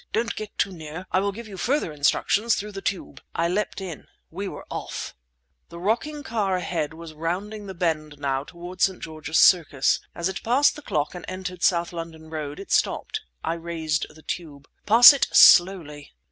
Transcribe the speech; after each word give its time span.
Don't 0.11 0.35
get 0.35 0.57
too 0.57 0.71
near. 0.71 1.05
I 1.11 1.19
will 1.19 1.31
give 1.31 1.47
you 1.47 1.57
further 1.57 1.93
instructions 1.93 2.55
through 2.55 2.71
the 2.71 2.81
tube." 2.81 3.21
I 3.35 3.47
leapt 3.47 3.79
in. 3.79 4.07
We 4.31 4.47
were 4.47 4.65
off! 4.71 5.15
The 5.69 5.77
rocking 5.77 6.23
car 6.23 6.55
ahead 6.55 6.95
was 6.95 7.13
rounding 7.13 7.67
the 7.67 7.75
bend 7.75 8.17
now 8.17 8.43
toward 8.43 8.81
St. 8.81 8.99
George's 8.99 9.37
Circus. 9.37 9.99
As 10.15 10.27
it 10.27 10.41
passed 10.41 10.75
the 10.75 10.81
clock 10.81 11.13
and 11.13 11.23
entered 11.27 11.61
South 11.61 11.93
London 11.93 12.31
Road 12.31 12.59
it 12.59 12.71
stopped. 12.71 13.21
I 13.43 13.53
raised 13.53 14.07
the 14.09 14.23
tube. 14.23 14.67
"Pass 14.87 15.13
it 15.13 15.27
slowly!" 15.33 16.11